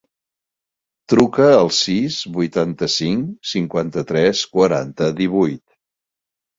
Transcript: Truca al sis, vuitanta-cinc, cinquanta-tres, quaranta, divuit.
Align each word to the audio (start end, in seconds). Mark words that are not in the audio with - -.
Truca 1.13 1.49
al 1.57 1.69
sis, 1.81 2.17
vuitanta-cinc, 2.39 3.39
cinquanta-tres, 3.53 4.45
quaranta, 4.59 5.15
divuit. 5.25 5.67